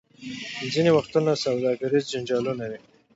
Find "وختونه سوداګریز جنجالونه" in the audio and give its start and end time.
0.97-2.65